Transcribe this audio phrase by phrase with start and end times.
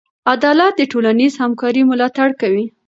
[0.33, 2.65] عدالت د ټولنیز همکارۍ ملاتړ کوي.